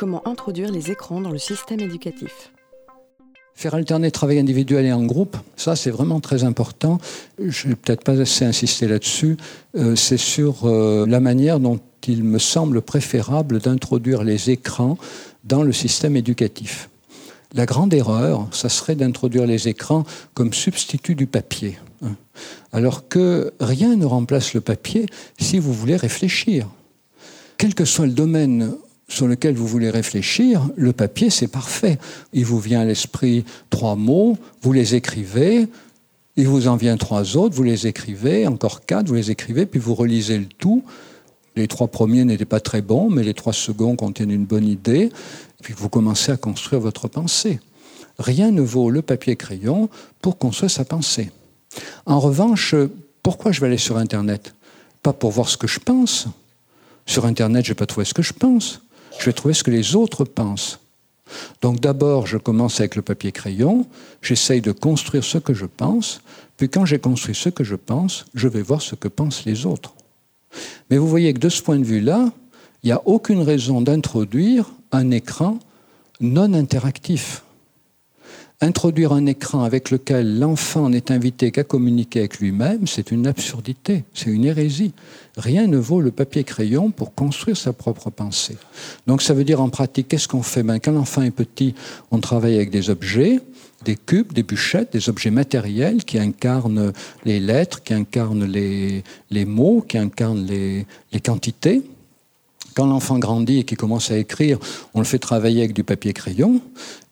Comment 0.00 0.26
introduire 0.26 0.72
les 0.72 0.90
écrans 0.90 1.20
dans 1.20 1.30
le 1.30 1.36
système 1.36 1.78
éducatif 1.78 2.52
Faire 3.54 3.74
alterner 3.74 4.10
travail 4.10 4.38
individuel 4.38 4.86
et 4.86 4.92
en 4.94 5.04
groupe, 5.04 5.36
ça 5.56 5.76
c'est 5.76 5.90
vraiment 5.90 6.20
très 6.20 6.42
important. 6.42 6.96
Je 7.38 7.68
n'ai 7.68 7.74
peut-être 7.74 8.02
pas 8.02 8.18
assez 8.18 8.46
insisté 8.46 8.88
là-dessus. 8.88 9.36
Euh, 9.76 9.94
c'est 9.96 10.16
sur 10.16 10.64
euh, 10.64 11.04
la 11.06 11.20
manière 11.20 11.60
dont 11.60 11.78
il 12.08 12.24
me 12.24 12.38
semble 12.38 12.80
préférable 12.80 13.58
d'introduire 13.58 14.24
les 14.24 14.48
écrans 14.48 14.96
dans 15.44 15.62
le 15.62 15.72
système 15.74 16.16
éducatif. 16.16 16.88
La 17.52 17.66
grande 17.66 17.92
erreur, 17.92 18.48
ça 18.52 18.70
serait 18.70 18.94
d'introduire 18.94 19.44
les 19.44 19.68
écrans 19.68 20.06
comme 20.32 20.54
substitut 20.54 21.14
du 21.14 21.26
papier. 21.26 21.78
Hein. 22.02 22.16
Alors 22.72 23.06
que 23.06 23.52
rien 23.60 23.96
ne 23.96 24.06
remplace 24.06 24.54
le 24.54 24.62
papier 24.62 25.04
si 25.38 25.58
vous 25.58 25.74
voulez 25.74 25.96
réfléchir. 25.96 26.68
Quel 27.58 27.74
que 27.74 27.84
soit 27.84 28.06
le 28.06 28.12
domaine 28.12 28.72
sur 29.10 29.26
lequel 29.26 29.54
vous 29.54 29.66
voulez 29.66 29.90
réfléchir, 29.90 30.68
le 30.76 30.92
papier, 30.92 31.30
c'est 31.30 31.48
parfait. 31.48 31.98
Il 32.32 32.46
vous 32.46 32.60
vient 32.60 32.80
à 32.80 32.84
l'esprit 32.84 33.44
trois 33.68 33.96
mots, 33.96 34.38
vous 34.62 34.72
les 34.72 34.94
écrivez, 34.94 35.66
il 36.36 36.46
vous 36.46 36.68
en 36.68 36.76
vient 36.76 36.96
trois 36.96 37.36
autres, 37.36 37.56
vous 37.56 37.64
les 37.64 37.88
écrivez, 37.88 38.46
encore 38.46 38.86
quatre, 38.86 39.08
vous 39.08 39.14
les 39.14 39.30
écrivez, 39.30 39.66
puis 39.66 39.80
vous 39.80 39.96
relisez 39.96 40.38
le 40.38 40.46
tout. 40.46 40.84
Les 41.56 41.66
trois 41.66 41.88
premiers 41.88 42.24
n'étaient 42.24 42.44
pas 42.44 42.60
très 42.60 42.82
bons, 42.82 43.10
mais 43.10 43.24
les 43.24 43.34
trois 43.34 43.52
seconds 43.52 43.96
contiennent 43.96 44.30
une 44.30 44.46
bonne 44.46 44.66
idée, 44.66 45.10
puis 45.60 45.74
vous 45.76 45.88
commencez 45.88 46.30
à 46.30 46.36
construire 46.36 46.80
votre 46.80 47.08
pensée. 47.08 47.58
Rien 48.20 48.52
ne 48.52 48.62
vaut 48.62 48.90
le 48.90 49.02
papier-crayon 49.02 49.88
pour 50.22 50.38
construire 50.38 50.70
sa 50.70 50.84
pensée. 50.84 51.32
En 52.06 52.20
revanche, 52.20 52.76
pourquoi 53.24 53.50
je 53.50 53.60
vais 53.60 53.66
aller 53.66 53.76
sur 53.76 53.96
Internet? 53.96 54.54
Pas 55.02 55.12
pour 55.12 55.32
voir 55.32 55.48
ce 55.48 55.56
que 55.56 55.66
je 55.66 55.80
pense. 55.80 56.26
Sur 57.06 57.26
Internet, 57.26 57.64
je 57.64 57.70
ne 57.70 57.74
vais 57.74 57.78
pas 57.78 57.86
trouver 57.86 58.04
ce 58.04 58.14
que 58.14 58.22
je 58.22 58.32
pense 58.32 58.80
je 59.18 59.26
vais 59.26 59.32
trouver 59.32 59.54
ce 59.54 59.64
que 59.64 59.70
les 59.70 59.96
autres 59.96 60.24
pensent. 60.24 60.80
Donc 61.62 61.80
d'abord, 61.80 62.26
je 62.26 62.36
commence 62.36 62.80
avec 62.80 62.96
le 62.96 63.02
papier-crayon, 63.02 63.86
j'essaye 64.22 64.60
de 64.60 64.72
construire 64.72 65.24
ce 65.24 65.38
que 65.38 65.54
je 65.54 65.66
pense, 65.66 66.20
puis 66.56 66.68
quand 66.68 66.84
j'ai 66.84 66.98
construit 66.98 67.34
ce 67.34 67.48
que 67.48 67.64
je 67.64 67.76
pense, 67.76 68.26
je 68.34 68.48
vais 68.48 68.62
voir 68.62 68.82
ce 68.82 68.94
que 68.94 69.08
pensent 69.08 69.44
les 69.44 69.66
autres. 69.66 69.94
Mais 70.90 70.98
vous 70.98 71.08
voyez 71.08 71.32
que 71.32 71.38
de 71.38 71.48
ce 71.48 71.62
point 71.62 71.78
de 71.78 71.84
vue-là, 71.84 72.30
il 72.82 72.86
n'y 72.86 72.92
a 72.92 73.02
aucune 73.06 73.42
raison 73.42 73.80
d'introduire 73.80 74.70
un 74.92 75.10
écran 75.10 75.58
non 76.20 76.52
interactif. 76.54 77.42
Introduire 78.62 79.12
un 79.14 79.24
écran 79.24 79.62
avec 79.62 79.90
lequel 79.90 80.38
l'enfant 80.38 80.90
n'est 80.90 81.10
invité 81.10 81.50
qu'à 81.50 81.64
communiquer 81.64 82.18
avec 82.18 82.40
lui-même, 82.40 82.86
c'est 82.86 83.10
une 83.10 83.26
absurdité, 83.26 84.04
c'est 84.12 84.28
une 84.28 84.44
hérésie. 84.44 84.92
Rien 85.38 85.66
ne 85.66 85.78
vaut 85.78 86.02
le 86.02 86.10
papier-crayon 86.10 86.90
pour 86.90 87.14
construire 87.14 87.56
sa 87.56 87.72
propre 87.72 88.10
pensée. 88.10 88.58
Donc 89.06 89.22
ça 89.22 89.32
veut 89.32 89.44
dire 89.44 89.62
en 89.62 89.70
pratique, 89.70 90.08
qu'est-ce 90.08 90.28
qu'on 90.28 90.42
fait? 90.42 90.62
Ben, 90.62 90.78
Quand 90.78 90.92
l'enfant 90.92 91.22
est 91.22 91.30
petit, 91.30 91.74
on 92.10 92.18
travaille 92.18 92.56
avec 92.56 92.68
des 92.68 92.90
objets, 92.90 93.40
des 93.86 93.96
cubes, 93.96 94.34
des 94.34 94.42
bûchettes, 94.42 94.92
des 94.92 95.08
objets 95.08 95.30
matériels 95.30 96.04
qui 96.04 96.18
incarnent 96.18 96.92
les 97.24 97.40
lettres, 97.40 97.82
qui 97.82 97.94
incarnent 97.94 98.44
les, 98.44 99.02
mots, 99.46 99.80
qui 99.80 99.96
incarnent 99.96 100.44
les 100.46 101.20
quantités. 101.24 101.82
Quand 102.74 102.86
l'enfant 102.86 103.18
grandit 103.18 103.58
et 103.58 103.64
qu'il 103.64 103.76
commence 103.76 104.10
à 104.10 104.16
écrire, 104.16 104.58
on 104.94 105.00
le 105.00 105.04
fait 105.04 105.18
travailler 105.18 105.60
avec 105.60 105.74
du 105.74 105.82
papier-crayon. 105.82 106.60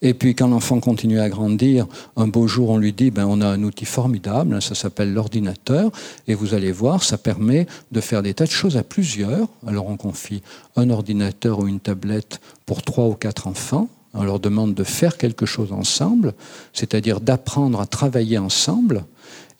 Et 0.01 0.13
puis 0.13 0.33
quand 0.33 0.47
l'enfant 0.47 0.79
continue 0.79 1.19
à 1.19 1.27
grandir, 1.27 1.85
un 2.15 2.27
beau 2.27 2.47
jour, 2.47 2.69
on 2.69 2.77
lui 2.77 2.93
dit, 2.93 3.11
ben, 3.11 3.25
on 3.27 3.41
a 3.41 3.47
un 3.47 3.63
outil 3.63 3.85
formidable, 3.85 4.55
hein, 4.55 4.61
ça 4.61 4.73
s'appelle 4.73 5.13
l'ordinateur. 5.13 5.91
Et 6.27 6.33
vous 6.33 6.53
allez 6.53 6.71
voir, 6.71 7.03
ça 7.03 7.17
permet 7.17 7.67
de 7.91 7.99
faire 7.99 8.23
des 8.23 8.33
tas 8.33 8.45
de 8.45 8.51
choses 8.51 8.77
à 8.77 8.83
plusieurs. 8.83 9.49
Alors 9.67 9.89
on 9.89 9.97
confie 9.97 10.41
un 10.77 10.89
ordinateur 10.89 11.59
ou 11.59 11.67
une 11.67 11.81
tablette 11.81 12.39
pour 12.65 12.81
trois 12.81 13.07
ou 13.07 13.13
quatre 13.13 13.47
enfants. 13.47 13.89
On 14.13 14.23
leur 14.23 14.39
demande 14.39 14.73
de 14.73 14.83
faire 14.83 15.17
quelque 15.17 15.45
chose 15.45 15.71
ensemble, 15.71 16.33
c'est-à-dire 16.73 17.19
d'apprendre 17.19 17.79
à 17.79 17.85
travailler 17.85 18.37
ensemble. 18.37 19.03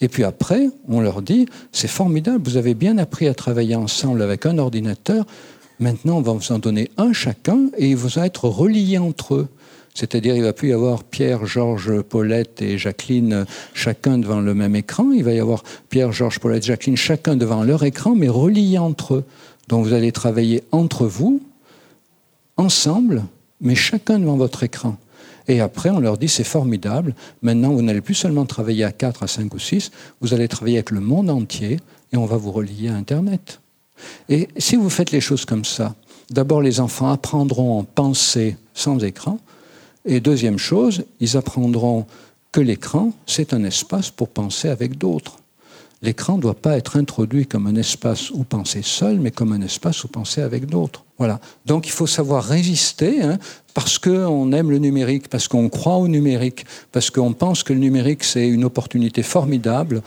Et 0.01 0.07
puis 0.07 0.23
après, 0.23 0.69
on 0.87 1.01
leur 1.01 1.21
dit, 1.21 1.45
c'est 1.71 1.89
formidable, 1.89 2.41
vous 2.43 2.57
avez 2.57 2.73
bien 2.73 2.97
appris 2.97 3.27
à 3.27 3.33
travailler 3.33 3.75
ensemble 3.75 4.21
avec 4.21 4.45
un 4.45 4.57
ordinateur, 4.57 5.25
Maintenant, 5.79 6.17
on 6.17 6.21
va 6.21 6.33
vous 6.33 6.51
en 6.51 6.59
donner 6.59 6.89
un 6.97 7.13
chacun 7.13 7.69
et 7.77 7.89
ils 7.89 7.95
vont 7.97 8.21
être 8.21 8.45
reliés 8.45 8.97
entre 8.97 9.35
eux. 9.35 9.47
C'est-à-dire, 9.93 10.35
il 10.35 10.43
va 10.43 10.53
plus 10.53 10.69
y 10.69 10.73
avoir 10.73 11.03
Pierre, 11.03 11.45
Georges, 11.45 12.01
Paulette 12.01 12.61
et 12.61 12.77
Jacqueline 12.77 13.45
chacun 13.73 14.17
devant 14.17 14.39
le 14.39 14.53
même 14.53 14.75
écran. 14.75 15.11
Il 15.11 15.23
va 15.23 15.33
y 15.33 15.39
avoir 15.39 15.63
Pierre, 15.89 16.11
Georges, 16.11 16.39
Paulette, 16.39 16.65
Jacqueline 16.65 16.97
chacun 16.97 17.35
devant 17.35 17.63
leur 17.63 17.83
écran, 17.83 18.15
mais 18.15 18.29
reliés 18.29 18.77
entre 18.77 19.15
eux. 19.15 19.23
Donc, 19.67 19.85
vous 19.85 19.93
allez 19.93 20.11
travailler 20.11 20.63
entre 20.71 21.05
vous, 21.05 21.41
ensemble, 22.57 23.23
mais 23.61 23.75
chacun 23.75 24.19
devant 24.19 24.37
votre 24.37 24.63
écran. 24.63 24.97
Et 25.47 25.61
après, 25.61 25.89
on 25.89 25.99
leur 25.99 26.17
dit, 26.17 26.27
c'est 26.27 26.43
formidable. 26.43 27.15
Maintenant, 27.41 27.71
vous 27.73 27.81
n'allez 27.81 28.01
plus 28.01 28.13
seulement 28.13 28.45
travailler 28.45 28.83
à 28.83 28.91
4, 28.91 29.23
à 29.23 29.27
5 29.27 29.53
ou 29.53 29.59
6, 29.59 29.91
vous 30.21 30.33
allez 30.33 30.47
travailler 30.47 30.77
avec 30.77 30.91
le 30.91 30.99
monde 30.99 31.29
entier 31.29 31.79
et 32.13 32.17
on 32.17 32.25
va 32.25 32.37
vous 32.37 32.51
relier 32.51 32.89
à 32.89 32.95
Internet. 32.95 33.59
Et 34.29 34.47
si 34.57 34.75
vous 34.75 34.89
faites 34.89 35.11
les 35.11 35.21
choses 35.21 35.45
comme 35.45 35.65
ça, 35.65 35.95
d'abord 36.29 36.61
les 36.61 36.79
enfants 36.79 37.11
apprendront 37.11 37.81
à 37.81 37.83
penser 37.83 38.57
sans 38.73 39.03
écran, 39.03 39.39
et 40.05 40.19
deuxième 40.19 40.57
chose, 40.57 41.03
ils 41.19 41.37
apprendront 41.37 42.05
que 42.51 42.61
l'écran, 42.61 43.13
c'est 43.25 43.53
un 43.53 43.63
espace 43.63 44.09
pour 44.09 44.29
penser 44.29 44.69
avec 44.69 44.97
d'autres. 44.97 45.37
L'écran 46.01 46.37
ne 46.37 46.41
doit 46.41 46.55
pas 46.55 46.77
être 46.77 46.95
introduit 46.95 47.45
comme 47.45 47.67
un 47.67 47.75
espace 47.75 48.31
où 48.31 48.45
penser 48.45 48.81
seul, 48.81 49.19
mais 49.19 49.31
comme 49.31 49.51
un 49.51 49.61
espace 49.61 50.03
où 50.05 50.07
penser 50.07 50.41
avec 50.41 50.65
d'autres. 50.65 51.03
Voilà. 51.17 51.41
Donc 51.65 51.87
il 51.87 51.91
faut 51.91 52.07
savoir 52.07 52.45
résister, 52.45 53.21
hein, 53.21 53.37
parce 53.73 53.99
qu'on 53.99 54.53
aime 54.53 54.71
le 54.71 54.77
numérique, 54.77 55.27
parce 55.27 55.49
qu'on 55.49 55.67
croit 55.67 55.97
au 55.97 56.07
numérique, 56.07 56.65
parce 56.93 57.11
qu'on 57.11 57.33
pense 57.33 57.63
que 57.63 57.73
le 57.73 57.79
numérique 57.79 58.23
c'est 58.23 58.47
une 58.47 58.63
opportunité 58.63 59.23
formidable. 59.23 60.01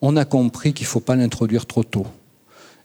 On 0.00 0.16
a 0.16 0.24
compris 0.24 0.72
qu'il 0.72 0.84
ne 0.84 0.90
faut 0.90 1.00
pas 1.00 1.16
l'introduire 1.16 1.66
trop 1.66 1.82
tôt. 1.82 2.06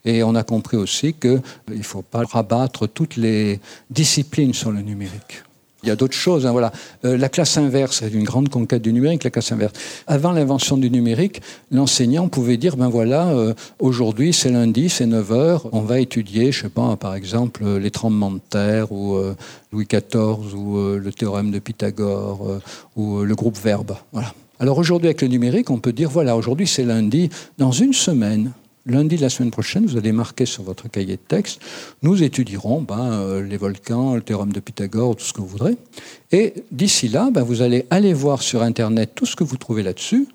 Et 0.10 0.24
on 0.24 0.34
a 0.34 0.44
compris 0.44 0.76
aussi 0.76 1.14
qu'il 1.14 1.42
ne 1.68 1.84
faut 1.84 2.02
pas 2.02 2.24
rabattre 2.24 2.88
toutes 2.88 3.16
les 3.16 3.60
disciplines 3.92 4.56
sur 4.56 4.72
le 4.72 4.82
numérique. 4.82 5.44
Il 5.84 5.90
y 5.90 5.92
a 5.92 5.96
d'autres 5.96 6.16
choses. 6.16 6.48
Hein, 6.48 6.52
voilà. 6.52 6.72
Euh, 7.06 7.16
la 7.16 7.30
classe 7.30 7.58
inverse 7.58 8.02
est 8.02 8.10
une 8.10 8.24
grande 8.24 8.50
conquête 8.50 8.82
du 8.82 8.92
numérique, 8.92 9.24
la 9.24 9.30
classe 9.30 9.52
inverse. 9.52 9.74
Avant 10.08 10.32
l'invention 10.32 10.78
du 10.78 10.90
numérique, 10.90 11.42
l'enseignant 11.72 12.28
pouvait 12.28 12.58
dire, 12.58 12.76
ben 12.76 12.90
voilà, 12.90 13.28
euh, 13.28 13.54
aujourd'hui 13.78 14.34
c'est 14.34 14.50
lundi, 14.50 14.90
c'est 14.90 15.06
9 15.06 15.32
heures, 15.32 15.70
on 15.72 15.82
va 15.82 16.00
étudier, 16.00 16.52
je 16.52 16.64
sais 16.64 16.70
pas, 16.70 16.96
par 16.96 17.14
exemple, 17.14 17.64
les 17.78 17.92
tremblements 17.92 18.32
de 18.32 18.42
terre, 18.50 18.92
ou 18.92 19.16
euh, 19.16 19.36
Louis 19.72 19.86
XIV, 19.86 20.56
ou 20.56 20.78
le 20.98 21.14
théorème 21.14 21.52
de 21.52 21.60
Pythagore, 21.60 22.60
ou 22.96 23.20
le 23.20 23.36
groupe 23.36 23.58
verbe. 23.58 23.96
Voilà. 24.12 24.34
Alors 24.60 24.80
aujourd'hui, 24.80 25.08
avec 25.08 25.22
le 25.22 25.28
numérique, 25.28 25.70
on 25.70 25.78
peut 25.78 25.94
dire, 25.94 26.10
voilà, 26.10 26.36
aujourd'hui 26.36 26.68
c'est 26.68 26.84
lundi, 26.84 27.30
dans 27.60 27.72
une 27.72 27.94
semaine, 27.94 28.52
lundi 28.90 29.16
de 29.16 29.22
la 29.22 29.30
semaine 29.30 29.52
prochaine, 29.52 29.86
vous 29.86 29.98
allez 29.98 30.12
marquer 30.12 30.46
sur 30.46 30.64
votre 30.64 30.90
cahier 30.90 31.16
de 31.16 31.22
texte, 31.28 31.62
nous 32.02 32.22
étudierons 32.24 32.82
ben, 32.82 33.12
euh, 33.12 33.42
les 33.42 33.58
volcans, 33.58 34.16
le 34.16 34.22
théorème 34.22 34.52
de 34.52 34.60
Pythagore, 34.60 35.16
tout 35.16 35.26
ce 35.26 35.34
que 35.34 35.42
vous 35.42 35.48
voudrez. 35.48 35.78
Et 36.32 36.54
d'ici 36.72 37.08
là, 37.08 37.30
ben, 37.32 37.44
vous 37.44 37.62
allez 37.62 37.86
aller 37.90 38.14
voir 38.14 38.42
sur 38.42 38.62
Internet 38.62 39.12
tout 39.16 39.26
ce 39.26 39.36
que 39.36 39.44
vous 39.44 39.58
trouvez 39.58 39.84
là-dessus. 39.84 40.28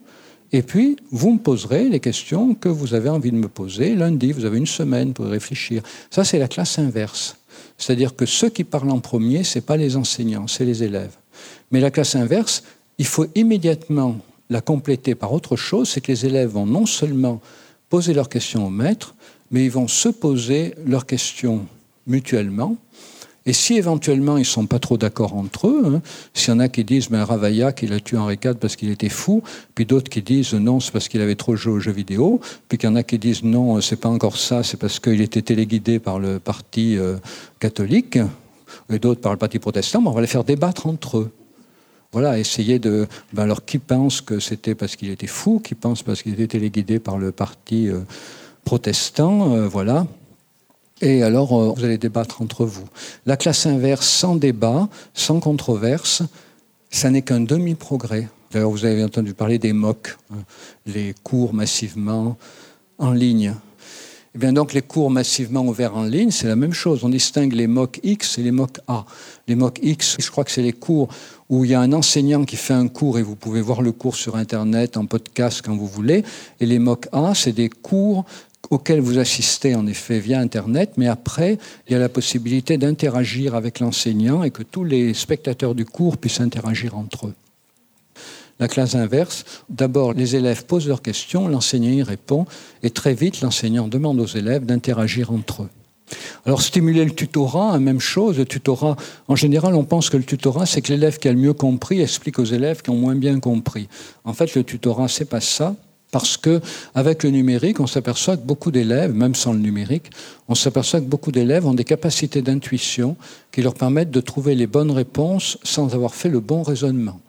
Et 0.53 0.62
puis, 0.62 0.97
vous 1.10 1.32
me 1.32 1.38
poserez 1.38 1.88
les 1.88 2.00
questions 2.00 2.54
que 2.54 2.69
vous 2.69 2.94
avez 2.94 3.09
envie 3.09 3.32
de 3.32 3.37
me 3.37 3.48
poser. 3.48 3.94
Lundi, 3.94 4.32
vous 4.32 4.44
avez 4.44 4.59
une 4.59 4.66
semaine 4.66 5.12
pour 5.12 5.26
réfléchir. 5.26 5.82
Ça, 6.10 6.22
c'est 6.22 6.38
la 6.38 6.48
classe 6.48 6.78
inverse. 6.78 7.36
C'est-à-dire 7.76 8.15
que 8.15 8.26
ceux 8.26 8.50
qui 8.50 8.62
parlent 8.62 8.91
en 8.91 9.00
premier, 9.00 9.42
ce 9.42 9.59
n'est 9.59 9.62
pas 9.62 9.76
les 9.76 9.97
enseignants, 9.97 10.47
c'est 10.47 10.65
les 10.65 10.82
élèves. 10.82 11.16
Mais 11.72 11.81
la 11.81 11.91
classe 11.91 12.15
inverse, 12.15 12.62
il 12.98 13.06
faut 13.06 13.26
immédiatement 13.34 14.19
la 14.50 14.60
compléter 14.60 15.15
par 15.15 15.32
autre 15.32 15.56
chose, 15.56 15.88
c'est 15.88 16.00
que 16.00 16.12
les 16.12 16.26
élèves 16.26 16.50
vont 16.50 16.66
non 16.66 16.86
seulement 16.86 17.41
poser 17.94 18.12
leurs 18.12 18.28
questions 18.28 18.66
au 18.66 18.71
maître, 18.71 19.15
mais 19.53 19.65
ils 19.65 19.71
vont 19.71 19.87
se 19.87 20.09
poser 20.09 20.75
leurs 20.84 21.06
questions 21.06 21.65
mutuellement. 22.09 22.77
Et 23.47 23.53
si 23.53 23.77
éventuellement 23.77 24.36
ils 24.36 24.41
ne 24.41 24.57
sont 24.57 24.66
pas 24.66 24.80
trop 24.80 24.98
d'accord 24.98 25.36
entre 25.36 25.69
eux, 25.69 25.83
hein, 25.86 26.03
s'il 26.33 26.54
y 26.54 26.57
en 26.57 26.59
a 26.59 26.69
qui 26.69 26.83
disent 26.83 27.09
ben, 27.09 27.22
Ravaillac, 27.22 27.84
il 27.84 27.92
a 27.92 28.01
tué 28.01 28.16
Henri 28.16 28.36
IV 28.45 28.57
parce 28.57 28.74
qu'il 28.74 28.91
était 28.91 29.09
fou, 29.09 29.45
puis 29.77 29.86
d'autres 29.86 30.10
qui 30.10 30.22
disent 30.22 30.54
non, 30.54 30.80
c'est 30.80 30.91
parce 30.91 31.07
qu'il 31.07 31.21
avait 31.21 31.36
trop 31.36 31.54
joué 31.54 31.74
aux 31.74 31.78
jeux 31.78 31.92
vidéo, 31.92 32.41
puis 32.69 32.78
qu'il 32.78 32.89
y 32.89 32.92
en 32.92 32.97
a 32.97 33.04
qui 33.04 33.16
disent 33.16 33.45
non, 33.45 33.80
c'est 33.80 34.01
pas 34.01 34.09
encore 34.09 34.39
ça, 34.39 34.65
c'est 34.65 34.77
parce 34.77 34.98
qu'il 34.98 35.21
était 35.21 35.42
téléguidé 35.42 36.01
par 36.01 36.19
le 36.19 36.41
parti 36.41 36.98
euh, 36.98 37.19
catholique, 37.60 38.19
et 38.91 38.98
d'autres 38.98 39.21
par 39.21 39.30
le 39.30 39.39
parti 39.39 39.60
protestant, 39.60 40.03
on 40.04 40.10
va 40.10 40.21
les 40.21 40.27
faire 40.27 40.42
débattre 40.42 40.89
entre 40.89 41.19
eux 41.19 41.30
voilà, 42.15 42.39
essayer 42.39 42.78
de. 42.78 43.09
Ben 43.33 43.43
alors, 43.43 43.65
qui 43.65 43.78
pense 43.78 44.21
que 44.21 44.39
c'était 44.39 44.77
parce 44.77 44.95
qu'il 44.95 45.11
était 45.11 45.27
fou 45.27 45.59
Qui 45.59 45.75
pense 45.75 46.05
parce 46.05 46.22
qu'il 46.22 46.34
était 46.34 46.47
téléguidé 46.47 47.01
par 47.01 47.19
le 47.19 47.33
parti 47.33 47.89
euh, 47.89 48.03
protestant 48.65 49.53
euh, 49.53 49.66
Voilà. 49.66 50.07
Et 51.01 51.25
alors, 51.25 51.61
euh, 51.61 51.75
vous 51.77 51.84
allez 51.84 51.99
débattre 51.99 52.41
entre 52.41 52.66
vous. 52.66 52.84
La 53.27 53.37
classe 53.37 53.66
inverse, 53.66 54.07
sans 54.07 54.37
débat, 54.37 54.89
sans 55.13 55.41
controverse, 55.41 56.22
ça 56.89 57.11
n'est 57.11 57.22
qu'un 57.22 57.41
demi-progrès. 57.41 58.28
D'ailleurs, 58.53 58.71
vous 58.71 58.84
avez 58.84 59.03
entendu 59.03 59.34
parler 59.34 59.59
des 59.59 59.72
MOOC, 59.72 60.17
hein, 60.33 60.45
les 60.87 61.17
cours 61.25 61.53
massivement 61.53 62.37
en 62.99 63.10
ligne. 63.10 63.55
Eh 64.36 64.39
bien 64.41 64.53
donc 64.53 64.72
les 64.72 64.83
cours 64.83 65.13
massivement 65.13 65.65
ouverts 65.65 65.97
en 65.97 66.03
ligne, 66.03 66.33
c'est 66.33 66.48
la 66.48 66.57
même 66.57 66.72
chose. 66.72 67.04
On 67.04 67.09
distingue 67.09 67.53
les 67.53 67.69
MOOC 67.69 68.01
X 68.03 68.39
et 68.39 68.42
les 68.42 68.51
MOOC 68.51 68.81
A. 68.89 69.04
Les 69.47 69.54
MOOC 69.54 69.78
X, 69.81 70.16
je 70.19 70.28
crois 70.28 70.42
que 70.42 70.51
c'est 70.51 70.63
les 70.63 70.72
cours 70.72 71.09
où 71.48 71.65
il 71.65 71.71
y 71.71 71.75
a 71.75 71.81
un 71.81 71.92
enseignant 71.92 72.45
qui 72.45 72.57
fait 72.57 72.75
un 72.75 72.89
cours 72.89 73.21
et 73.21 73.22
vous 73.22 73.36
pouvez 73.36 73.60
voir 73.60 73.81
le 73.81 73.92
cours 73.92 74.16
sur 74.16 74.34
Internet, 74.34 74.97
en 74.97 75.07
podcast, 75.07 75.63
quand 75.65 75.77
vous 75.77 75.86
voulez. 75.86 76.25
Et 76.59 76.66
les 76.66 76.81
MOOC 76.81 77.07
A, 77.13 77.33
c'est 77.36 77.53
des 77.53 77.69
cours 77.69 78.25
auxquels 78.71 79.01
vous 79.01 79.21
assistez 79.21 79.77
en 79.77 79.86
effet 79.86 80.19
via 80.19 80.41
Internet, 80.41 80.95
mais 80.97 81.07
après, 81.07 81.59
il 81.86 81.92
y 81.92 81.97
a 81.97 82.01
la 82.01 82.09
possibilité 82.09 82.77
d'interagir 82.77 83.54
avec 83.54 83.78
l'enseignant 83.78 84.42
et 84.42 84.51
que 84.51 84.65
tous 84.65 84.83
les 84.83 85.15
spectateurs 85.15 85.77
du 85.77 85.84
cours 85.84 86.16
puissent 86.16 86.41
interagir 86.41 86.97
entre 86.98 87.28
eux. 87.28 87.34
La 88.60 88.68
classe 88.68 88.95
inverse, 88.95 89.45
d'abord 89.68 90.12
les 90.12 90.36
élèves 90.36 90.65
posent 90.65 90.86
leurs 90.86 91.03
questions, 91.03 91.48
l'enseignant 91.48 91.91
y 91.91 92.03
répond, 92.03 92.47
et 92.83 92.91
très 92.91 93.15
vite 93.15 93.41
l'enseignant 93.41 93.89
demande 93.89 94.21
aux 94.21 94.27
élèves 94.27 94.65
d'interagir 94.65 95.33
entre 95.33 95.65
eux. 95.65 95.71
Alors 96.47 96.62
stimuler 96.62 97.04
le 97.04 97.10
tutorat, 97.10 97.72
la 97.72 97.78
même 97.78 98.01
chose. 98.01 98.39
Le 98.39 98.45
tutorat, 98.45 98.97
en 99.28 99.36
général, 99.36 99.74
on 99.74 99.84
pense 99.84 100.10
que 100.10 100.16
le 100.16 100.22
tutorat, 100.22 100.66
c'est 100.66 100.83
que 100.83 100.92
l'élève 100.92 101.18
qui 101.18 101.28
a 101.28 101.33
le 101.33 101.39
mieux 101.39 101.54
compris 101.54 102.01
explique 102.01 102.39
aux 102.39 102.45
élèves 102.45 102.83
qui 102.83 102.91
ont 102.91 102.97
moins 102.97 103.16
bien 103.16 103.41
compris. 103.41 103.89
En 104.24 104.34
fait, 104.34 104.54
le 104.54 104.65
tutorat, 104.65 105.09
c'est 105.09 105.24
pas 105.24 105.41
ça. 105.41 105.74
Parce 106.10 106.36
que 106.36 106.60
avec 106.95 107.24
le 107.24 107.30
numérique, 107.30 107.80
on 107.80 107.89
s'aperçoit 107.89 108.36
que 108.36 108.47
beaucoup 108.47 108.71
d'élèves, 108.71 109.12
même 109.12 109.34
sans 109.34 109.53
le 109.53 109.59
numérique, 109.59 110.10
on 110.47 110.54
s'aperçoit 110.54 111.00
que 111.00 111.07
beaucoup 111.07 111.33
d'élèves 111.33 111.66
ont 111.66 111.74
des 111.74 111.83
capacités 111.83 112.41
d'intuition 112.41 113.16
qui 113.50 113.62
leur 113.62 113.74
permettent 113.74 114.12
de 114.12 114.21
trouver 114.21 114.54
les 114.54 114.68
bonnes 114.68 114.92
réponses 114.92 115.59
sans 115.65 115.92
avoir 115.92 116.15
fait 116.15 116.28
le 116.28 116.39
bon 116.39 116.62
raisonnement. 116.62 117.21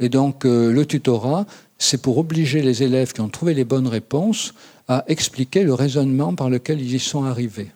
Et 0.00 0.08
donc 0.08 0.44
euh, 0.44 0.72
le 0.72 0.86
tutorat, 0.86 1.46
c'est 1.78 2.02
pour 2.02 2.18
obliger 2.18 2.62
les 2.62 2.82
élèves 2.82 3.12
qui 3.12 3.20
ont 3.20 3.28
trouvé 3.28 3.54
les 3.54 3.64
bonnes 3.64 3.88
réponses 3.88 4.54
à 4.88 5.04
expliquer 5.08 5.64
le 5.64 5.74
raisonnement 5.74 6.34
par 6.34 6.50
lequel 6.50 6.80
ils 6.80 6.94
y 6.94 6.98
sont 6.98 7.24
arrivés 7.24 7.70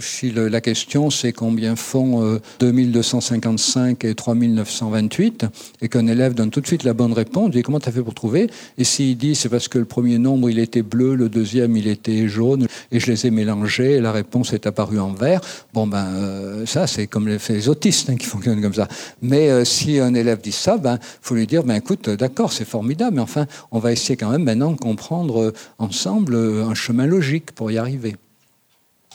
si 0.00 0.30
la 0.30 0.60
question 0.60 1.10
c'est 1.10 1.32
combien 1.32 1.76
font 1.76 2.40
2255 2.60 4.04
euh, 4.04 4.10
et 4.10 4.14
3928, 4.14 5.46
et 5.80 5.88
qu'un 5.88 6.06
élève 6.06 6.34
donne 6.34 6.50
tout 6.50 6.60
de 6.60 6.66
suite 6.66 6.84
la 6.84 6.94
bonne 6.94 7.12
réponse, 7.12 7.50
dit 7.50 7.62
comment 7.62 7.80
tu 7.80 7.88
as 7.88 7.92
fait 7.92 8.02
pour 8.02 8.14
trouver? 8.14 8.50
Et 8.78 8.84
s'il 8.84 9.16
dit 9.16 9.34
c'est 9.34 9.48
parce 9.48 9.68
que 9.68 9.78
le 9.78 9.84
premier 9.84 10.18
nombre 10.18 10.50
il 10.50 10.58
était 10.58 10.82
bleu, 10.82 11.14
le 11.14 11.28
deuxième 11.28 11.76
il 11.76 11.86
était 11.86 12.28
jaune, 12.28 12.66
et 12.90 13.00
je 13.00 13.10
les 13.10 13.26
ai 13.26 13.30
mélangés, 13.30 13.92
et 13.92 14.00
la 14.00 14.12
réponse 14.12 14.52
est 14.52 14.66
apparue 14.66 15.00
en 15.00 15.12
vert, 15.12 15.40
bon 15.72 15.86
ben 15.86 16.06
euh, 16.06 16.66
ça 16.66 16.86
c'est 16.86 17.06
comme 17.06 17.28
les, 17.28 17.68
autistes 17.68 18.10
hein, 18.10 18.16
qui 18.16 18.26
fonctionnent 18.26 18.62
comme 18.62 18.74
ça. 18.74 18.88
Mais 19.20 19.50
euh, 19.50 19.64
si 19.64 19.98
un 19.98 20.14
élève 20.14 20.40
dit 20.40 20.52
ça, 20.52 20.76
ben 20.76 20.98
faut 21.20 21.34
lui 21.34 21.46
dire 21.46 21.64
ben 21.64 21.74
écoute 21.74 22.08
d'accord 22.08 22.52
c'est 22.52 22.64
formidable, 22.64 23.16
mais 23.16 23.22
enfin 23.22 23.46
on 23.70 23.78
va 23.78 23.92
essayer 23.92 24.16
quand 24.16 24.30
même 24.30 24.44
maintenant 24.44 24.72
de 24.72 24.78
comprendre 24.78 25.52
ensemble 25.78 26.36
un 26.36 26.74
chemin 26.74 27.06
logique 27.06 27.52
pour 27.52 27.70
y 27.70 27.78
arriver. 27.78 28.16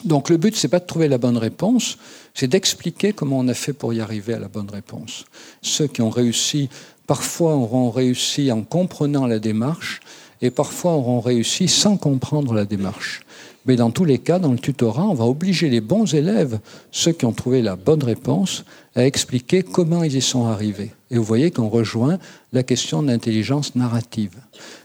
Donc 0.04 0.28
le 0.28 0.36
but, 0.36 0.56
c'est 0.56 0.68
pas 0.68 0.78
de 0.78 0.86
trouver 0.86 1.08
la 1.08 1.18
bonne 1.18 1.36
réponse, 1.36 1.98
c'est 2.34 2.48
d'expliquer 2.48 3.12
comment 3.12 3.38
on 3.38 3.48
a 3.48 3.54
fait 3.54 3.72
pour 3.72 3.92
y 3.92 4.00
arriver 4.00 4.34
à 4.34 4.38
la 4.38 4.48
bonne 4.48 4.70
réponse. 4.70 5.24
Ceux 5.62 5.86
qui 5.86 6.02
ont 6.02 6.10
réussi, 6.10 6.68
parfois 7.06 7.54
auront 7.54 7.90
réussi 7.90 8.52
en 8.52 8.62
comprenant 8.62 9.26
la 9.26 9.38
démarche, 9.38 10.00
et 10.42 10.50
parfois 10.50 10.92
auront 10.92 11.20
réussi 11.20 11.68
sans 11.68 11.96
comprendre 11.96 12.54
la 12.54 12.64
démarche. 12.64 13.22
Mais 13.66 13.76
dans 13.76 13.90
tous 13.90 14.06
les 14.06 14.18
cas, 14.18 14.38
dans 14.38 14.52
le 14.52 14.58
tutorat, 14.58 15.04
on 15.04 15.14
va 15.14 15.26
obliger 15.26 15.68
les 15.68 15.82
bons 15.82 16.14
élèves, 16.14 16.58
ceux 16.90 17.12
qui 17.12 17.26
ont 17.26 17.32
trouvé 17.32 17.60
la 17.60 17.76
bonne 17.76 18.02
réponse, 18.02 18.64
à 18.94 19.04
expliquer 19.04 19.62
comment 19.62 20.02
ils 20.02 20.16
y 20.16 20.22
sont 20.22 20.46
arrivés. 20.46 20.90
Et 21.10 21.18
vous 21.18 21.24
voyez 21.24 21.50
qu'on 21.50 21.68
rejoint 21.68 22.18
la 22.52 22.62
question 22.62 23.02
d'intelligence 23.02 23.74
narrative. 23.74 24.36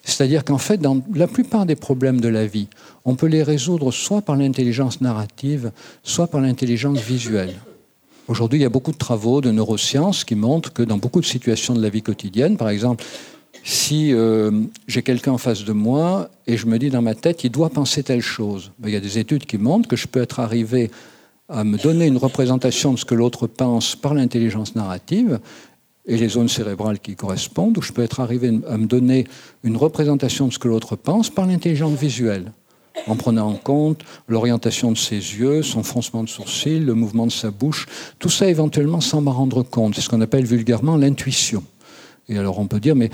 C'est-à-dire 0.04 0.44
qu'en 0.44 0.58
fait, 0.58 0.78
dans 0.78 1.02
la 1.16 1.28
plupart 1.28 1.66
des 1.66 1.78
problèmes 1.78 2.20
de 2.20 2.28
la 2.28 2.46
vie, 2.46 2.68
on 3.06 3.16
peut 3.16 3.28
les 3.28 3.44
résoudre 3.44 3.92
soit 3.92 4.22
par 4.22 4.36
l'intelligence 4.36 5.00
narrative, 5.00 5.72
soit 6.04 6.28
par 6.28 6.42
l'intelligence 6.42 7.00
visuelle. 7.00 7.56
Aujourd'hui, 8.28 8.60
il 8.60 8.64
y 8.64 8.66
a 8.66 8.70
beaucoup 8.70 8.92
de 8.92 8.98
travaux 8.98 9.42
de 9.42 9.52
neurosciences 9.52 10.24
qui 10.24 10.36
montrent 10.36 10.72
que 10.72 10.84
dans 10.84 10.98
beaucoup 10.98 11.20
de 11.22 11.26
situations 11.26 11.74
de 11.74 11.82
la 11.82 11.90
vie 11.90 12.02
quotidienne, 12.02 12.56
par 12.58 12.70
exemple, 12.70 13.04
si 13.64 14.14
euh, 14.14 14.52
j'ai 14.88 15.04
quelqu'un 15.04 15.34
en 15.34 15.38
face 15.38 15.64
de 15.64 15.74
moi 15.74 16.30
et 16.48 16.58
je 16.58 16.66
me 16.66 16.80
dis 16.80 16.90
dans 16.90 17.02
ma 17.02 17.16
tête, 17.16 17.44
il 17.44 17.52
doit 17.52 17.70
penser 17.70 18.04
telle 18.04 18.22
chose, 18.22 18.72
il 18.84 18.90
y 18.90 18.96
a 18.96 19.00
des 19.00 19.20
études 19.20 19.46
qui 19.46 19.58
montrent 19.58 19.88
que 19.88 19.96
je 19.96 20.08
peux 20.08 20.22
être 20.22 20.40
arrivé 20.40 20.90
à 21.50 21.64
me 21.64 21.78
donner 21.78 22.08
une 22.08 22.18
représentation 22.18 22.94
de 22.94 22.98
ce 22.98 23.06
que 23.06 23.16
l'autre 23.16 23.48
pense 23.48 23.96
par 23.96 24.14
l'intelligence 24.14 24.76
narrative 24.76 25.40
et 26.06 26.18
les 26.18 26.30
zones 26.30 26.50
cérébrales 26.50 27.00
qui 27.00 27.16
correspondent, 27.16 27.78
ou 27.78 27.82
je 27.82 27.92
peux 27.92 28.02
être 28.02 28.20
arrivé 28.20 28.60
à 28.68 28.78
me 28.78 28.88
donner 28.88 29.26
une 29.64 29.78
représentation 29.78 30.48
de 30.48 30.54
ce 30.54 30.60
que 30.60 30.68
l'autre 30.68 30.96
pense 30.96 31.30
par 31.30 31.46
l'intelligence 31.46 31.98
visuelle, 31.98 32.52
en 33.08 33.16
prenant 33.16 33.50
en 33.50 33.56
compte 33.56 34.02
l'orientation 34.28 34.92
de 34.92 34.98
ses 34.98 35.16
yeux, 35.16 35.64
son 35.64 35.84
froncement 35.84 36.24
de 36.24 36.30
sourcils, 36.30 36.80
le 36.80 36.94
mouvement 36.94 37.26
de 37.26 37.32
sa 37.32 37.52
bouche, 37.52 37.88
tout 38.20 38.30
ça 38.30 38.50
éventuellement 38.50 39.00
sans 39.00 39.22
m'en 39.22 39.32
rendre 39.32 39.64
compte. 39.64 39.96
C'est 39.96 40.02
ce 40.02 40.10
qu'on 40.10 40.22
appelle 40.22 40.46
vulgairement 40.46 40.98
l'intuition. 40.98 41.64
Et 42.30 42.38
alors 42.38 42.60
on 42.60 42.68
peut 42.68 42.80
dire, 42.80 42.96
mais 42.96 43.10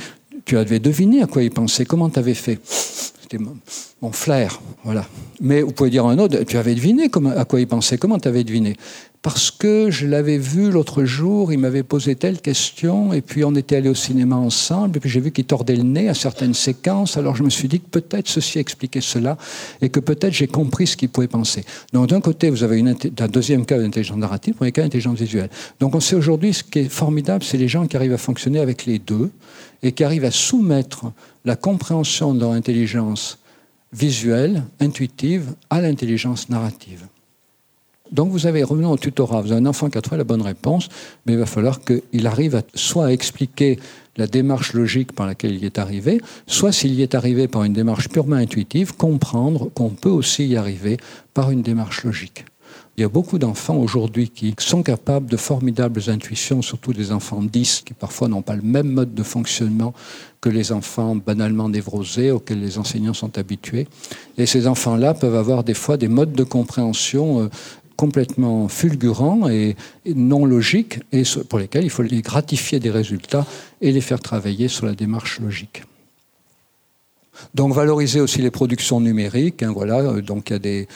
tu 0.45 0.57
avais 0.57 0.79
deviné 0.79 1.21
à 1.21 1.27
quoi 1.27 1.43
il 1.43 1.51
pensait, 1.51 1.85
comment 1.85 2.09
tu 2.09 2.19
avais 2.19 2.33
fait? 2.33 2.59
C'était 2.63 3.37
mon, 3.37 4.11
flair, 4.11 4.59
voilà. 4.83 5.05
Mais 5.39 5.61
vous 5.61 5.71
pouvez 5.71 5.89
dire 5.89 6.05
un 6.05 6.17
autre, 6.17 6.43
tu 6.43 6.57
avais 6.57 6.75
deviné 6.75 7.09
à 7.35 7.45
quoi 7.45 7.59
il 7.59 7.67
pensait, 7.67 7.97
comment 7.97 8.17
tu 8.17 8.27
avais 8.27 8.43
deviné? 8.43 8.75
Parce 9.21 9.51
que 9.51 9.91
je 9.91 10.07
l'avais 10.07 10.37
vu 10.37 10.71
l'autre 10.71 11.03
jour, 11.03 11.51
il 11.51 11.59
m'avait 11.59 11.83
posé 11.83 12.15
telle 12.15 12.39
question, 12.39 13.11
et 13.11 13.21
puis 13.21 13.43
on 13.43 13.53
était 13.53 13.75
allé 13.75 13.89
au 13.89 13.95
cinéma 13.95 14.37
ensemble, 14.37 14.97
et 14.97 14.99
puis 15.01 15.09
j'ai 15.09 15.19
vu 15.19 15.31
qu'il 15.31 15.43
tordait 15.43 15.75
le 15.75 15.83
nez 15.83 16.07
à 16.07 16.13
certaines 16.13 16.53
séquences, 16.53 17.17
alors 17.17 17.35
je 17.35 17.43
me 17.43 17.49
suis 17.49 17.67
dit 17.67 17.81
que 17.81 17.99
peut-être 17.99 18.29
ceci 18.29 18.59
expliquait 18.59 19.01
cela, 19.01 19.37
et 19.81 19.89
que 19.89 19.99
peut-être 19.99 20.33
j'ai 20.33 20.47
compris 20.47 20.87
ce 20.87 20.95
qu'il 20.95 21.09
pouvait 21.09 21.27
penser. 21.27 21.65
Donc 21.91 22.07
d'un 22.07 22.21
côté, 22.21 22.49
vous 22.49 22.63
avez 22.63 22.79
un 22.81 23.27
deuxième 23.27 23.65
cas 23.65 23.77
d'intelligence 23.77 24.17
narrative, 24.17 24.53
premier 24.53 24.71
cas 24.71 24.83
d'intelligence 24.83 25.19
visuelle. 25.19 25.49
Donc 25.81 25.95
on 25.95 25.99
sait 25.99 26.15
aujourd'hui, 26.15 26.53
ce 26.53 26.63
qui 26.63 26.79
est 26.79 26.89
formidable, 26.89 27.43
c'est 27.43 27.57
les 27.57 27.67
gens 27.67 27.87
qui 27.87 27.97
arrivent 27.97 28.13
à 28.13 28.17
fonctionner 28.17 28.59
avec 28.59 28.85
les 28.85 28.99
deux, 28.99 29.31
et 29.83 29.91
qui 29.91 30.05
arrivent 30.05 30.25
à 30.25 30.31
soumettre 30.31 31.11
la 31.43 31.57
compréhension 31.57 32.33
de 32.33 32.39
leur 32.39 32.51
intelligence 32.51 33.39
visuelle, 33.91 34.63
intuitive, 34.79 35.55
à 35.69 35.81
l'intelligence 35.81 36.47
narrative. 36.47 37.05
Donc 38.11 38.31
vous 38.31 38.47
avez, 38.47 38.63
revenons 38.63 38.91
au 38.91 38.97
tutorat, 38.97 39.41
vous 39.41 39.51
avez 39.51 39.61
un 39.61 39.65
enfant 39.65 39.89
qui 39.89 39.97
a 39.97 40.01
trouvé 40.01 40.17
la 40.17 40.23
bonne 40.23 40.41
réponse, 40.41 40.89
mais 41.25 41.33
il 41.33 41.39
va 41.39 41.45
falloir 41.45 41.79
qu'il 41.81 42.27
arrive 42.27 42.61
soit 42.73 43.07
à 43.07 43.11
expliquer 43.11 43.79
la 44.17 44.27
démarche 44.27 44.73
logique 44.73 45.13
par 45.13 45.27
laquelle 45.27 45.53
il 45.53 45.63
y 45.63 45.65
est 45.65 45.79
arrivé, 45.79 46.19
soit 46.47 46.71
s'il 46.71 46.93
y 46.93 47.01
est 47.01 47.15
arrivé 47.15 47.47
par 47.47 47.63
une 47.63 47.73
démarche 47.73 48.09
purement 48.09 48.35
intuitive, 48.35 48.95
comprendre 48.95 49.69
qu'on 49.73 49.89
peut 49.89 50.09
aussi 50.09 50.47
y 50.47 50.57
arriver 50.57 50.97
par 51.33 51.51
une 51.51 51.61
démarche 51.61 52.03
logique. 52.03 52.45
Il 52.97 53.01
y 53.01 53.05
a 53.05 53.09
beaucoup 53.09 53.39
d'enfants 53.39 53.77
aujourd'hui 53.77 54.27
qui 54.29 54.53
sont 54.59 54.83
capables 54.83 55.27
de 55.27 55.37
formidables 55.37 56.01
intuitions, 56.09 56.61
surtout 56.61 56.91
des 56.91 57.13
enfants 57.13 57.41
10 57.41 57.83
qui 57.85 57.93
parfois 57.93 58.27
n'ont 58.27 58.41
pas 58.41 58.57
le 58.57 58.61
même 58.61 58.89
mode 58.89 59.13
de 59.13 59.23
fonctionnement 59.23 59.93
que 60.41 60.49
les 60.49 60.73
enfants 60.73 61.15
banalement 61.15 61.69
névrosés 61.69 62.31
auxquels 62.31 62.59
les 62.59 62.77
enseignants 62.77 63.13
sont 63.13 63.37
habitués. 63.37 63.87
Et 64.37 64.45
ces 64.45 64.67
enfants-là 64.67 65.13
peuvent 65.13 65.37
avoir 65.37 65.63
des 65.63 65.73
fois 65.75 65.95
des 65.95 66.09
modes 66.09 66.33
de 66.33 66.43
compréhension 66.43 67.43
euh, 67.43 67.49
complètement 67.99 68.69
fulgurants 68.69 69.49
et 69.49 69.75
non 70.05 70.45
logiques, 70.45 70.99
et 71.11 71.23
pour 71.49 71.59
lesquels 71.59 71.83
il 71.83 71.89
faut 71.89 72.01
les 72.01 72.21
gratifier 72.21 72.79
des 72.79 72.91
résultats 72.91 73.45
et 73.81 73.91
les 73.91 73.99
faire 73.99 74.21
travailler 74.21 74.69
sur 74.69 74.85
la 74.85 74.93
démarche 74.93 75.41
logique. 75.41 75.83
Donc 77.53 77.73
valoriser 77.73 78.21
aussi 78.21 78.41
les 78.41 78.51
productions 78.51 78.99
numériques. 79.01 79.63
Hein, 79.63 79.71
voilà, 79.73 79.99
euh, 79.99 80.21
donc 80.21 80.49
il 80.49 80.53
y 80.53 80.55
a 80.55 80.59
des, 80.59 80.87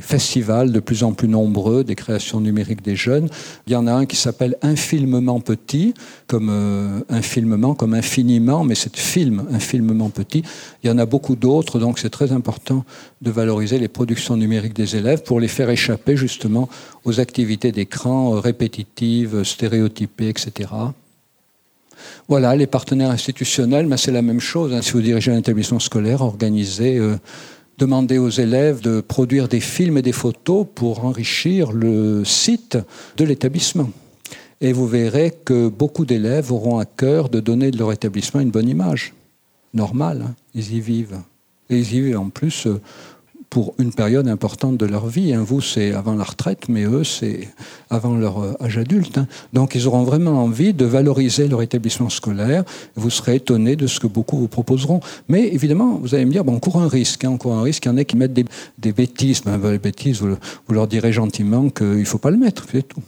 festivals 0.00 0.72
de 0.72 0.80
plus 0.80 1.04
en 1.04 1.12
plus 1.12 1.28
nombreux, 1.28 1.84
des 1.84 1.94
créations 1.94 2.40
numériques 2.40 2.82
des 2.82 2.96
jeunes. 2.96 3.28
Il 3.66 3.72
y 3.72 3.76
en 3.76 3.86
a 3.86 3.92
un 3.92 4.06
qui 4.06 4.16
s'appelle 4.16 4.56
Infilmement 4.62 5.40
Petit, 5.40 5.94
comme 6.26 6.48
euh, 6.50 7.00
infilmement, 7.08 7.74
comme 7.74 7.94
infiniment, 7.94 8.64
mais 8.64 8.74
c'est 8.74 8.96
film 8.96 9.46
infilmement 9.52 10.10
petit. 10.10 10.42
Il 10.82 10.88
y 10.88 10.90
en 10.90 10.98
a 10.98 11.06
beaucoup 11.06 11.36
d'autres, 11.36 11.78
donc 11.78 11.98
c'est 11.98 12.10
très 12.10 12.32
important 12.32 12.84
de 13.20 13.30
valoriser 13.30 13.78
les 13.78 13.88
productions 13.88 14.36
numériques 14.36 14.74
des 14.74 14.96
élèves 14.96 15.22
pour 15.22 15.40
les 15.40 15.48
faire 15.48 15.70
échapper 15.70 16.16
justement 16.16 16.68
aux 17.04 17.20
activités 17.20 17.72
d'écran 17.72 18.34
euh, 18.34 18.40
répétitives, 18.40 19.42
stéréotypées, 19.44 20.28
etc. 20.28 20.70
Voilà, 22.28 22.54
les 22.56 22.66
partenaires 22.66 23.10
institutionnels, 23.10 23.88
c'est 23.96 24.12
la 24.12 24.22
même 24.22 24.40
chose. 24.40 24.72
Hein. 24.72 24.82
Si 24.82 24.92
vous 24.92 25.02
dirigez 25.02 25.32
un 25.32 25.38
établissement 25.38 25.80
scolaire, 25.80 26.22
organisez, 26.22 26.98
euh, 26.98 27.16
demandez 27.78 28.18
aux 28.18 28.30
élèves 28.30 28.80
de 28.80 29.00
produire 29.00 29.48
des 29.48 29.60
films 29.60 29.98
et 29.98 30.02
des 30.02 30.12
photos 30.12 30.66
pour 30.74 31.04
enrichir 31.04 31.72
le 31.72 32.24
site 32.24 32.78
de 33.16 33.24
l'établissement. 33.24 33.90
Et 34.60 34.72
vous 34.72 34.86
verrez 34.86 35.32
que 35.44 35.68
beaucoup 35.68 36.04
d'élèves 36.04 36.52
auront 36.52 36.78
à 36.78 36.84
cœur 36.84 37.28
de 37.28 37.40
donner 37.40 37.70
de 37.70 37.78
leur 37.78 37.92
établissement 37.92 38.40
une 38.40 38.50
bonne 38.50 38.68
image. 38.68 39.12
Normal, 39.74 40.24
hein. 40.26 40.34
ils 40.54 40.74
y 40.74 40.80
vivent. 40.80 41.18
Et 41.70 41.78
ils 41.78 41.94
y 41.94 42.00
vivent 42.00 42.18
en 42.18 42.28
plus 42.28 42.66
euh, 42.66 42.80
pour 43.52 43.74
une 43.78 43.92
période 43.92 44.28
importante 44.28 44.78
de 44.78 44.86
leur 44.86 45.08
vie. 45.08 45.34
Hein. 45.34 45.44
Vous, 45.46 45.60
c'est 45.60 45.92
avant 45.92 46.14
la 46.14 46.24
retraite, 46.24 46.70
mais 46.70 46.84
eux, 46.84 47.04
c'est 47.04 47.48
avant 47.90 48.16
leur 48.16 48.42
euh, 48.42 48.64
âge 48.64 48.78
adulte. 48.78 49.18
Hein. 49.18 49.26
Donc, 49.52 49.74
ils 49.74 49.86
auront 49.86 50.04
vraiment 50.04 50.42
envie 50.42 50.72
de 50.72 50.86
valoriser 50.86 51.48
leur 51.48 51.60
établissement 51.60 52.08
scolaire. 52.08 52.64
Vous 52.96 53.10
serez 53.10 53.36
étonné 53.36 53.76
de 53.76 53.86
ce 53.86 54.00
que 54.00 54.06
beaucoup 54.06 54.38
vous 54.38 54.48
proposeront. 54.48 55.00
Mais 55.28 55.48
évidemment, 55.48 55.98
vous 56.00 56.14
allez 56.14 56.24
me 56.24 56.30
dire, 56.30 56.44
bon, 56.44 56.54
on 56.54 56.60
court 56.60 56.80
un 56.80 56.88
risque. 56.88 57.26
Hein. 57.26 57.32
on 57.34 57.36
court 57.36 57.52
un 57.52 57.62
risque. 57.62 57.84
Il 57.84 57.88
y 57.88 57.92
en 57.92 57.98
a 57.98 58.04
qui 58.04 58.16
mettent 58.16 58.32
des, 58.32 58.92
bêtises. 58.92 59.42
Ben, 59.42 59.60
les 59.70 59.78
bêtises, 59.78 60.22
vous, 60.22 60.34
vous 60.66 60.74
leur 60.74 60.86
direz 60.86 61.12
gentiment 61.12 61.68
qu'il 61.68 61.98
ne 61.98 62.04
faut 62.04 62.16
pas 62.16 62.30
le 62.30 62.38
mettre. 62.38 62.64
C'est 62.72 62.88
tout. 62.88 63.02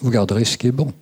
Vous 0.00 0.10
garderez 0.10 0.46
ce 0.46 0.56
qui 0.56 0.68
est 0.68 0.72
bon. 0.72 0.94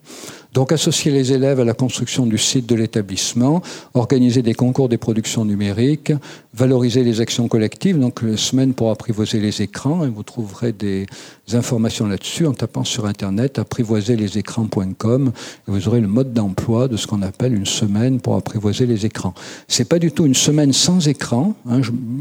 Donc 0.55 0.71
associer 0.71 1.11
les 1.11 1.33
élèves 1.33 1.59
à 1.59 1.65
la 1.65 1.75
construction 1.75 2.27
du 2.27 2.39
site 2.39 2.69
de 2.69 2.77
l'établissement, 2.77 3.61
organiser 3.93 4.41
des 4.41 4.55
concours 4.55 4.89
des 4.89 4.99
productions 4.99 5.45
numériques, 5.45 6.13
valoriser 6.55 7.03
les 7.03 7.21
actions 7.21 7.49
collectives, 7.49 7.99
donc 7.99 8.23
une 8.23 8.37
semaine 8.37 8.73
pour 8.73 8.93
apprivoiser 8.93 9.41
les 9.41 9.63
écrans, 9.63 10.05
et 10.05 10.09
vous 10.09 10.23
trouverez 10.23 10.71
des 10.71 11.07
informations 11.53 12.07
là-dessus 12.07 12.47
en 12.47 12.53
tapant 12.53 12.85
sur 12.85 13.07
Internet 13.07 13.59
apprivoiserlesécrans.com, 13.59 15.33
et 15.35 15.71
vous 15.71 15.89
aurez 15.89 16.01
le 16.01 16.07
mode 16.07 16.33
d'emploi 16.33 16.87
de 16.87 16.97
ce 16.97 17.09
qu'on 17.09 17.23
appelle 17.23 17.53
une 17.53 17.67
semaine 17.67 18.21
pour 18.21 18.37
apprivoiser 18.37 18.87
les 18.87 19.05
écrans. 19.05 19.35
C'est 19.67 19.89
pas 19.89 19.99
du 19.99 20.13
tout 20.13 20.25
une 20.25 20.35
semaine 20.35 20.73
sans 20.73 21.09
écran, 21.09 21.57
hein, 21.69 21.81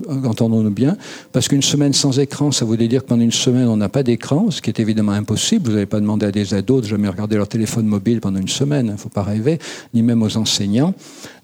entendons-nous 0.09 0.71
bien, 0.71 0.97
parce 1.33 1.47
qu'une 1.47 1.61
semaine 1.61 1.93
sans 1.93 2.17
écran, 2.17 2.51
ça 2.51 2.65
voudrait 2.65 2.87
dire 2.87 3.03
que 3.03 3.09
pendant 3.09 3.21
une 3.21 3.31
semaine 3.31 3.67
on 3.67 3.77
n'a 3.77 3.89
pas 3.89 4.01
d'écran, 4.01 4.49
ce 4.49 4.59
qui 4.59 4.71
est 4.71 4.79
évidemment 4.79 5.11
impossible. 5.11 5.69
Vous 5.69 5.75
n'allez 5.75 5.85
pas 5.85 5.99
demander 5.99 6.25
à 6.25 6.31
des 6.31 6.55
ados 6.55 6.81
de 6.81 6.87
jamais 6.87 7.09
regarder 7.09 7.35
leur 7.35 7.47
téléphone 7.47 7.85
mobile 7.85 8.21
pendant 8.23 8.39
une 8.39 8.47
semaine, 8.47 8.85
il 8.85 8.91
ne 8.93 8.97
faut 8.97 9.09
pas 9.09 9.21
rêver, 9.21 9.59
ni 9.93 10.01
même 10.01 10.23
aux 10.23 10.37
enseignants. 10.37 10.93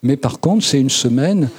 Mais 0.02 0.16
par 0.16 0.40
contre, 0.40 0.64
c'est 0.64 0.80
une 0.80 0.90
semaine 0.90 1.50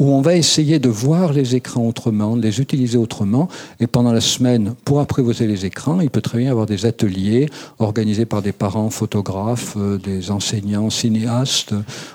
où 0.00 0.12
on 0.12 0.22
va 0.22 0.34
essayer 0.34 0.78
de 0.78 0.88
voir 0.88 1.34
les 1.34 1.54
écrans 1.54 1.86
autrement, 1.86 2.34
de 2.34 2.42
les 2.42 2.60
utiliser 2.60 2.96
autrement. 2.96 3.48
Et 3.80 3.86
pendant 3.86 4.12
la 4.12 4.22
semaine, 4.22 4.74
pour 4.86 4.98
apprivoiser 4.98 5.46
les 5.46 5.66
écrans, 5.66 6.00
il 6.00 6.08
peut 6.08 6.22
très 6.22 6.38
bien 6.38 6.48
y 6.48 6.50
avoir 6.50 6.64
des 6.64 6.86
ateliers 6.86 7.50
organisés 7.78 8.24
par 8.24 8.40
des 8.40 8.52
parents 8.52 8.88
photographes, 8.88 9.74
euh, 9.76 9.98
des 9.98 10.30
enseignants 10.30 10.88
cinéastes, 10.88 11.74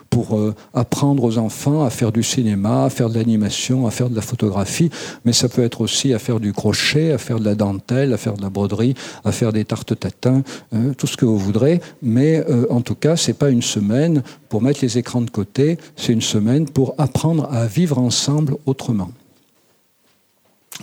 pour 0.09 0.37
euh, 0.37 0.55
apprendre 0.73 1.23
aux 1.23 1.37
enfants 1.37 1.83
à 1.83 1.91
faire 1.91 2.11
du 2.11 2.23
cinéma, 2.23 2.85
à 2.85 2.89
faire 2.89 3.09
de 3.09 3.15
l'animation, 3.15 3.85
à 3.85 3.91
faire 3.91 4.09
de 4.09 4.15
la 4.15 4.21
photographie, 4.21 4.89
mais 5.23 5.33
ça 5.33 5.47
peut 5.47 5.63
être 5.63 5.81
aussi 5.81 6.11
à 6.13 6.19
faire 6.19 6.39
du 6.39 6.53
crochet, 6.53 7.11
à 7.11 7.19
faire 7.19 7.39
de 7.39 7.45
la 7.45 7.53
dentelle, 7.53 8.13
à 8.13 8.17
faire 8.17 8.33
de 8.33 8.41
la 8.41 8.49
broderie, 8.49 8.95
à 9.25 9.31
faire 9.31 9.53
des 9.53 9.65
tartes 9.65 9.99
tatin, 9.99 10.41
euh, 10.73 10.93
tout 10.97 11.05
ce 11.05 11.17
que 11.17 11.25
vous 11.25 11.37
voudrez. 11.37 11.81
Mais 12.01 12.43
en 12.69 12.81
tout 12.81 12.95
cas, 12.95 13.15
c'est 13.15 13.33
pas 13.33 13.49
une 13.49 13.61
semaine 13.61 14.23
pour 14.49 14.61
mettre 14.61 14.79
les 14.81 14.97
écrans 14.97 15.21
de 15.21 15.29
côté, 15.29 15.77
c'est 15.97 16.13
une 16.13 16.21
semaine 16.21 16.65
pour 16.65 16.95
apprendre 16.97 17.47
à 17.51 17.65
vivre 17.65 17.74
ensemble 17.97 18.55
autrement. 18.65 19.11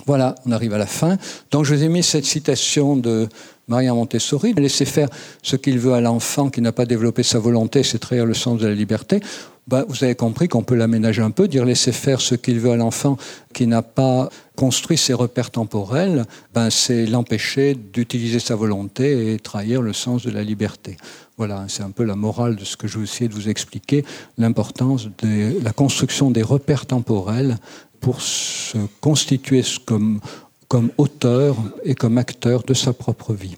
Voilà, 0.05 0.35
on 0.45 0.51
arrive 0.51 0.73
à 0.73 0.77
la 0.77 0.87
fin. 0.87 1.17
Donc 1.51 1.65
je 1.65 1.75
vous 1.75 1.83
ai 1.83 1.87
mis 1.87 2.03
cette 2.03 2.25
citation 2.25 2.97
de 2.97 3.29
Maria 3.67 3.93
Montessori, 3.93 4.53
laisser 4.53 4.85
faire 4.85 5.07
ce 5.41 5.55
qu'il 5.55 5.79
veut 5.79 5.93
à 5.93 6.01
l'enfant 6.01 6.49
qui 6.49 6.61
n'a 6.61 6.71
pas 6.71 6.85
développé 6.85 7.23
sa 7.23 7.39
volonté, 7.39 7.83
c'est 7.83 7.99
trahir 7.99 8.25
le 8.25 8.33
sens 8.33 8.59
de 8.59 8.67
la 8.67 8.73
liberté. 8.73 9.21
Ben, 9.67 9.85
vous 9.87 10.03
avez 10.03 10.15
compris 10.15 10.49
qu'on 10.49 10.63
peut 10.63 10.75
l'aménager 10.75 11.21
un 11.21 11.31
peu, 11.31 11.47
dire 11.47 11.63
laisser 11.63 11.93
faire 11.93 12.19
ce 12.19 12.35
qu'il 12.35 12.59
veut 12.59 12.71
à 12.71 12.75
l'enfant 12.75 13.17
qui 13.53 13.65
n'a 13.65 13.81
pas 13.81 14.29
construit 14.57 14.97
ses 14.97 15.13
repères 15.13 15.51
temporels, 15.51 16.25
ben, 16.53 16.69
c'est 16.69 17.05
l'empêcher 17.05 17.73
d'utiliser 17.73 18.39
sa 18.39 18.55
volonté 18.55 19.33
et 19.33 19.39
trahir 19.39 19.81
le 19.81 19.93
sens 19.93 20.23
de 20.23 20.31
la 20.31 20.43
liberté. 20.43 20.97
Voilà, 21.37 21.65
c'est 21.69 21.83
un 21.83 21.91
peu 21.91 22.03
la 22.03 22.15
morale 22.15 22.57
de 22.57 22.65
ce 22.65 22.75
que 22.75 22.87
je 22.87 22.97
vais 22.97 23.05
essayer 23.05 23.29
de 23.29 23.33
vous 23.33 23.47
expliquer, 23.47 24.03
l'importance 24.37 25.07
de 25.19 25.63
la 25.63 25.71
construction 25.71 26.29
des 26.29 26.43
repères 26.43 26.85
temporels 26.85 27.57
pour 28.01 28.21
se 28.21 28.77
constituer 28.99 29.63
comme, 29.85 30.19
comme 30.67 30.91
auteur 30.97 31.55
et 31.85 31.95
comme 31.95 32.17
acteur 32.17 32.63
de 32.63 32.73
sa 32.73 32.91
propre 32.91 33.33
vie. 33.33 33.55